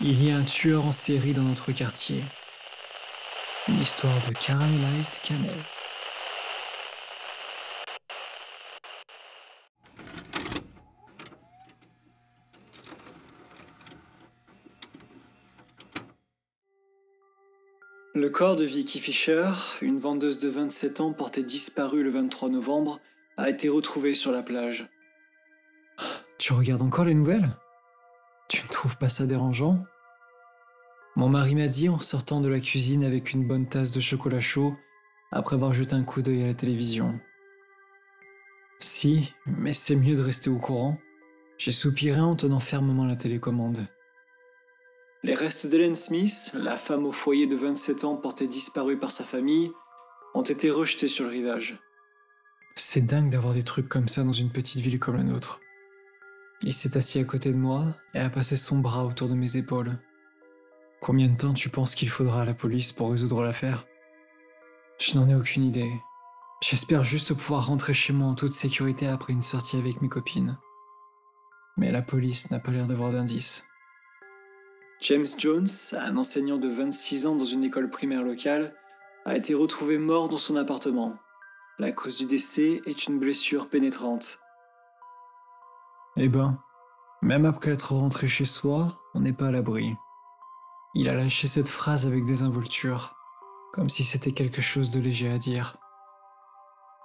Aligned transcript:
Il 0.00 0.22
y 0.22 0.30
a 0.30 0.36
un 0.36 0.44
tueur 0.44 0.86
en 0.86 0.92
série 0.92 1.32
dans 1.32 1.42
notre 1.42 1.72
quartier. 1.72 2.22
Une 3.66 3.80
histoire 3.80 4.14
de 4.28 4.32
Caramelized 4.32 5.20
Camel. 5.24 5.50
Le 18.14 18.30
corps 18.30 18.54
de 18.54 18.64
Vicky 18.64 19.00
Fisher, 19.00 19.50
une 19.82 19.98
vendeuse 19.98 20.38
de 20.38 20.48
27 20.48 21.00
ans 21.00 21.12
portée 21.12 21.42
disparue 21.42 22.04
le 22.04 22.10
23 22.10 22.50
novembre, 22.50 23.00
a 23.36 23.50
été 23.50 23.68
retrouvé 23.68 24.14
sur 24.14 24.30
la 24.30 24.44
plage. 24.44 24.88
Tu 26.38 26.52
regardes 26.52 26.82
encore 26.82 27.04
les 27.04 27.14
nouvelles? 27.14 27.48
Tu 28.48 28.62
ne 28.62 28.68
trouves 28.68 28.96
pas 28.96 29.08
ça 29.08 29.26
dérangeant? 29.26 29.84
Mon 31.16 31.28
mari 31.28 31.54
m'a 31.54 31.68
dit 31.68 31.88
en 31.88 32.00
sortant 32.00 32.40
de 32.40 32.48
la 32.48 32.60
cuisine 32.60 33.04
avec 33.04 33.32
une 33.32 33.46
bonne 33.46 33.68
tasse 33.68 33.90
de 33.90 34.00
chocolat 34.00 34.40
chaud, 34.40 34.74
après 35.30 35.56
avoir 35.56 35.74
jeté 35.74 35.94
un 35.94 36.04
coup 36.04 36.22
d'œil 36.22 36.42
à 36.42 36.46
la 36.46 36.54
télévision. 36.54 37.18
Si, 38.80 39.34
mais 39.46 39.72
c'est 39.72 39.96
mieux 39.96 40.14
de 40.14 40.22
rester 40.22 40.48
au 40.48 40.58
courant. 40.58 40.98
J'ai 41.58 41.72
soupiré 41.72 42.20
en 42.20 42.36
tenant 42.36 42.60
fermement 42.60 43.04
la 43.04 43.16
télécommande. 43.16 43.86
Les 45.24 45.34
restes 45.34 45.66
d'Helen 45.66 45.96
Smith, 45.96 46.52
la 46.54 46.76
femme 46.76 47.04
au 47.04 47.12
foyer 47.12 47.48
de 47.48 47.56
27 47.56 48.04
ans 48.04 48.16
portée 48.16 48.46
disparue 48.46 48.98
par 48.98 49.10
sa 49.10 49.24
famille, 49.24 49.72
ont 50.34 50.42
été 50.42 50.70
rejetés 50.70 51.08
sur 51.08 51.24
le 51.24 51.30
rivage. 51.30 51.80
C'est 52.76 53.04
dingue 53.04 53.28
d'avoir 53.28 53.54
des 53.54 53.64
trucs 53.64 53.88
comme 53.88 54.06
ça 54.06 54.22
dans 54.22 54.32
une 54.32 54.50
petite 54.50 54.80
ville 54.80 55.00
comme 55.00 55.16
la 55.16 55.24
nôtre. 55.24 55.60
Il 56.62 56.72
s'est 56.72 56.96
assis 56.96 57.20
à 57.20 57.24
côté 57.24 57.52
de 57.52 57.56
moi 57.56 57.96
et 58.14 58.18
a 58.18 58.30
passé 58.30 58.56
son 58.56 58.78
bras 58.78 59.04
autour 59.04 59.28
de 59.28 59.34
mes 59.34 59.56
épaules. 59.56 59.96
Combien 61.00 61.28
de 61.28 61.36
temps 61.36 61.54
tu 61.54 61.68
penses 61.68 61.94
qu'il 61.94 62.08
faudra 62.08 62.42
à 62.42 62.44
la 62.44 62.54
police 62.54 62.92
pour 62.92 63.12
résoudre 63.12 63.42
l'affaire? 63.42 63.86
Je 65.00 65.16
n'en 65.16 65.28
ai 65.28 65.34
aucune 65.36 65.64
idée. 65.64 65.92
J'espère 66.60 67.04
juste 67.04 67.34
pouvoir 67.34 67.66
rentrer 67.66 67.94
chez 67.94 68.12
moi 68.12 68.26
en 68.26 68.34
toute 68.34 68.52
sécurité 68.52 69.06
après 69.06 69.32
une 69.32 69.42
sortie 69.42 69.76
avec 69.76 70.02
mes 70.02 70.08
copines. 70.08 70.58
Mais 71.76 71.92
la 71.92 72.02
police 72.02 72.50
n'a 72.50 72.58
pas 72.58 72.72
l'air 72.72 72.88
d'avoir 72.88 73.12
d'indices. 73.12 73.64
James 75.00 75.26
Jones, 75.38 75.68
un 75.92 76.16
enseignant 76.16 76.56
de 76.56 76.68
26 76.68 77.26
ans 77.26 77.36
dans 77.36 77.44
une 77.44 77.62
école 77.62 77.88
primaire 77.88 78.24
locale, 78.24 78.74
a 79.24 79.36
été 79.36 79.54
retrouvé 79.54 79.98
mort 79.98 80.28
dans 80.28 80.36
son 80.38 80.56
appartement. 80.56 81.14
La 81.78 81.92
cause 81.92 82.18
du 82.18 82.26
décès 82.26 82.82
est 82.86 83.06
une 83.06 83.20
blessure 83.20 83.68
pénétrante. 83.68 84.40
Eh 86.20 86.28
ben, 86.28 86.58
même 87.22 87.44
après 87.44 87.70
être 87.70 87.94
rentré 87.94 88.26
chez 88.26 88.44
soi, 88.44 88.98
on 89.14 89.20
n'est 89.20 89.32
pas 89.32 89.46
à 89.46 89.50
l'abri. 89.52 89.94
Il 90.94 91.08
a 91.08 91.14
lâché 91.14 91.46
cette 91.46 91.68
phrase 91.68 92.08
avec 92.08 92.24
désinvolture, 92.24 93.14
comme 93.72 93.88
si 93.88 94.02
c'était 94.02 94.32
quelque 94.32 94.60
chose 94.60 94.90
de 94.90 94.98
léger 94.98 95.30
à 95.30 95.38
dire. 95.38 95.76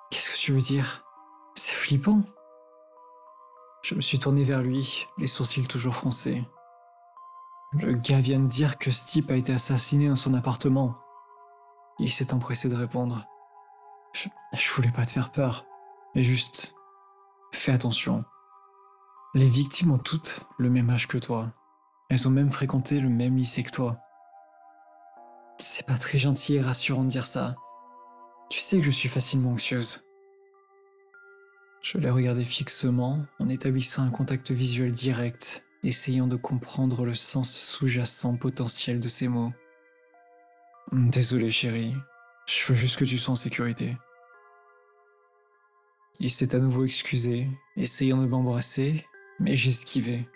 Qu'est-ce 0.10 0.32
que 0.32 0.40
tu 0.40 0.52
veux 0.52 0.62
dire? 0.62 1.06
C'est 1.54 1.76
flippant. 1.76 2.22
Je 3.84 3.94
me 3.94 4.02
suis 4.02 4.18
tourné 4.18 4.44
vers 4.44 4.64
lui, 4.64 5.06
les 5.20 5.28
sourcils 5.28 5.68
toujours 5.68 5.94
froncés. 5.94 6.44
Le 7.74 7.94
gars 7.94 8.20
vient 8.20 8.40
de 8.40 8.48
dire 8.48 8.80
que 8.80 8.90
Steve 8.90 9.30
a 9.30 9.36
été 9.36 9.54
assassiné 9.54 10.10
dans 10.10 10.16
son 10.16 10.34
appartement. 10.34 10.98
Il 12.00 12.12
s'est 12.12 12.34
empressé 12.34 12.68
de 12.68 12.76
répondre. 12.76 13.28
Je, 14.14 14.28
je 14.58 14.72
voulais 14.74 14.92
pas 14.92 15.06
te 15.06 15.12
faire 15.12 15.32
peur, 15.32 15.66
mais 16.16 16.24
juste, 16.24 16.74
fais 17.52 17.72
attention. 17.72 18.26
Les 19.36 19.50
victimes 19.50 19.92
ont 19.92 19.98
toutes 19.98 20.42
le 20.60 20.70
même 20.70 20.92
âge 20.92 21.08
que 21.08 21.18
toi. 21.18 21.52
Elles 22.10 22.28
ont 22.28 22.32
même 22.32 22.52
fréquenté 22.52 23.00
le 23.00 23.10
même 23.10 23.36
lycée 23.36 23.64
que 23.64 23.72
toi. 23.72 24.00
C'est 25.58 25.88
pas 25.88 25.98
très 25.98 26.20
gentil 26.20 26.56
et 26.56 26.62
rassurant 26.62 27.04
de 27.04 27.10
dire 27.10 27.26
ça. 27.26 27.56
Tu 28.52 28.60
sais 28.60 28.78
que 28.78 28.84
je 28.84 28.92
suis 28.92 29.10
facilement 29.10 29.54
anxieuse. 29.54 30.06
Je 31.82 31.98
l'ai 31.98 32.12
regardé 32.12 32.44
fixement 32.44 33.26
en 33.40 33.50
établissant 33.50 34.04
un 34.04 34.12
contact 34.12 34.52
visuel 34.52 34.92
direct 34.92 35.66
essayant 35.84 36.28
de 36.28 36.36
comprendre 36.36 37.04
le 37.04 37.16
sens 37.16 37.52
sous-jacent 37.52 38.38
potentiel 38.38 39.00
de 39.00 39.08
ces 39.08 39.28
mots. 39.28 39.52
Désolé 40.92 41.50
chérie, 41.50 41.96
je 42.46 42.68
veux 42.68 42.76
juste 42.76 42.98
que 42.98 43.06
tu 43.06 43.18
sois 43.18 43.32
en 43.32 43.36
sécurité. 43.36 43.98
Il 46.20 46.30
s'est 46.30 46.54
à 46.54 46.60
nouveau 46.60 46.86
excusé, 46.86 47.50
essayant 47.76 48.22
de 48.22 48.28
m'embrasser, 48.28 49.06
mais 49.44 49.58
j'ai 49.58 49.70
esquivé. 49.70 50.28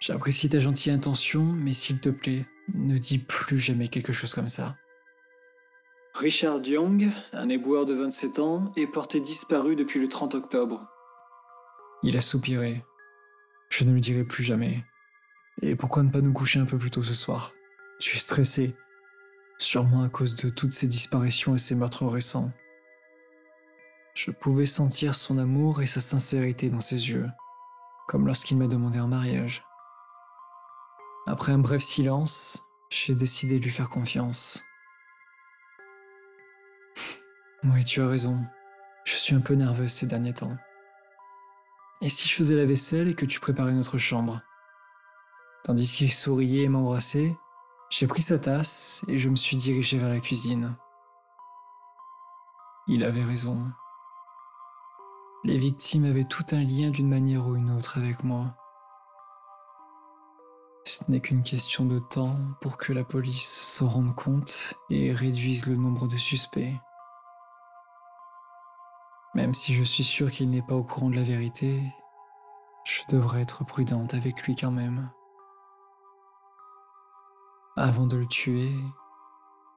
J'apprécie 0.00 0.48
ta 0.48 0.58
gentille 0.58 0.92
intention, 0.92 1.44
mais 1.44 1.74
s'il 1.74 2.00
te 2.00 2.08
plaît, 2.08 2.46
ne 2.72 2.96
dis 2.96 3.18
plus 3.18 3.58
jamais 3.58 3.88
quelque 3.88 4.12
chose 4.12 4.32
comme 4.32 4.48
ça. 4.48 4.76
Richard 6.14 6.64
Young, 6.64 7.08
un 7.32 7.48
éboueur 7.48 7.84
de 7.84 7.94
27 7.94 8.38
ans, 8.38 8.72
est 8.76 8.86
porté 8.86 9.20
disparu 9.20 9.76
depuis 9.76 10.00
le 10.00 10.08
30 10.08 10.34
octobre. 10.34 10.88
Il 12.02 12.16
a 12.16 12.20
soupiré, 12.20 12.82
je 13.68 13.84
ne 13.84 13.92
le 13.92 14.00
dirai 14.00 14.24
plus 14.24 14.44
jamais. 14.44 14.82
Et 15.60 15.76
pourquoi 15.76 16.02
ne 16.02 16.10
pas 16.10 16.20
nous 16.20 16.32
coucher 16.32 16.60
un 16.60 16.64
peu 16.64 16.78
plus 16.78 16.90
tôt 16.90 17.02
ce 17.02 17.14
soir? 17.14 17.52
Tu 18.00 18.16
es 18.16 18.20
stressé, 18.20 18.74
sûrement 19.58 20.02
à 20.02 20.08
cause 20.08 20.36
de 20.36 20.48
toutes 20.48 20.72
ces 20.72 20.86
disparitions 20.86 21.54
et 21.54 21.58
ces 21.58 21.74
meurtres 21.74 22.06
récents. 22.06 22.50
Je 24.14 24.30
pouvais 24.30 24.66
sentir 24.66 25.14
son 25.14 25.38
amour 25.38 25.82
et 25.82 25.86
sa 25.86 26.00
sincérité 26.00 26.70
dans 26.70 26.80
ses 26.80 27.10
yeux, 27.10 27.28
comme 28.08 28.26
lorsqu'il 28.26 28.56
m'a 28.56 28.66
demandé 28.66 28.98
un 28.98 29.06
mariage. 29.06 29.64
Après 31.26 31.52
un 31.52 31.58
bref 31.58 31.82
silence, 31.82 32.66
j'ai 32.90 33.14
décidé 33.14 33.58
de 33.58 33.64
lui 33.64 33.70
faire 33.70 33.88
confiance. 33.88 34.64
Oui, 37.64 37.84
tu 37.84 38.00
as 38.00 38.06
raison. 38.06 38.40
Je 39.04 39.16
suis 39.16 39.34
un 39.34 39.40
peu 39.40 39.54
nerveuse 39.54 39.90
ces 39.90 40.06
derniers 40.06 40.32
temps. 40.32 40.56
Et 42.00 42.08
si 42.08 42.28
je 42.28 42.34
faisais 42.34 42.54
la 42.54 42.66
vaisselle 42.66 43.08
et 43.08 43.14
que 43.14 43.26
tu 43.26 43.40
préparais 43.40 43.72
notre 43.72 43.98
chambre? 43.98 44.40
Tandis 45.64 45.96
qu'il 45.96 46.12
souriait 46.12 46.62
et 46.62 46.68
m'embrassait, 46.68 47.36
j'ai 47.90 48.06
pris 48.06 48.22
sa 48.22 48.38
tasse 48.38 49.04
et 49.08 49.18
je 49.18 49.28
me 49.28 49.34
suis 49.34 49.56
dirigé 49.56 49.98
vers 49.98 50.08
la 50.08 50.20
cuisine. 50.20 50.76
Il 52.86 53.02
avait 53.02 53.24
raison. 53.24 53.72
Les 55.44 55.56
victimes 55.56 56.04
avaient 56.04 56.24
tout 56.24 56.44
un 56.52 56.62
lien 56.62 56.90
d'une 56.90 57.08
manière 57.08 57.46
ou 57.46 57.54
une 57.54 57.70
autre 57.70 57.96
avec 57.96 58.24
moi. 58.24 58.56
Ce 60.84 61.10
n'est 61.10 61.20
qu'une 61.20 61.42
question 61.42 61.84
de 61.84 61.98
temps 61.98 62.36
pour 62.60 62.76
que 62.76 62.92
la 62.92 63.04
police 63.04 63.48
s'en 63.48 63.88
rende 63.88 64.14
compte 64.16 64.74
et 64.90 65.12
réduise 65.12 65.66
le 65.66 65.76
nombre 65.76 66.08
de 66.08 66.16
suspects. 66.16 66.74
Même 69.34 69.54
si 69.54 69.74
je 69.74 69.84
suis 69.84 70.02
sûr 70.02 70.30
qu'il 70.30 70.50
n'est 70.50 70.62
pas 70.62 70.74
au 70.74 70.82
courant 70.82 71.10
de 71.10 71.16
la 71.16 71.22
vérité, 71.22 71.82
je 72.84 73.02
devrais 73.10 73.42
être 73.42 73.64
prudente 73.64 74.14
avec 74.14 74.42
lui 74.42 74.56
quand 74.56 74.72
même. 74.72 75.10
Avant 77.76 78.06
de 78.06 78.16
le 78.16 78.26
tuer, 78.26 78.72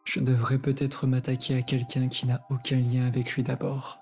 je 0.06 0.22
devrais 0.22 0.58
peut-être 0.58 1.06
m'attaquer 1.06 1.56
à 1.56 1.62
quelqu'un 1.62 2.08
qui 2.08 2.26
n'a 2.26 2.42
aucun 2.50 2.78
lien 2.78 3.06
avec 3.06 3.36
lui 3.36 3.44
d'abord. 3.44 4.00